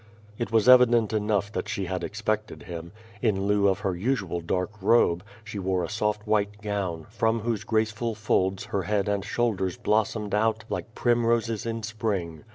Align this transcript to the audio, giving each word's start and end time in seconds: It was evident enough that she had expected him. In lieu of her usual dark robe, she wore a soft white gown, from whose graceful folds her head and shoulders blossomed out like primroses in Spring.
It 0.39 0.51
was 0.51 0.67
evident 0.67 1.13
enough 1.13 1.51
that 1.51 1.69
she 1.69 1.85
had 1.85 2.03
expected 2.03 2.63
him. 2.63 2.91
In 3.21 3.45
lieu 3.45 3.67
of 3.67 3.81
her 3.81 3.95
usual 3.95 4.41
dark 4.41 4.71
robe, 4.81 5.23
she 5.43 5.59
wore 5.59 5.83
a 5.83 5.89
soft 5.91 6.25
white 6.25 6.59
gown, 6.59 7.05
from 7.11 7.41
whose 7.41 7.63
graceful 7.63 8.15
folds 8.15 8.63
her 8.63 8.81
head 8.81 9.07
and 9.07 9.23
shoulders 9.23 9.77
blossomed 9.77 10.33
out 10.33 10.63
like 10.71 10.95
primroses 10.95 11.67
in 11.67 11.83
Spring. 11.83 12.43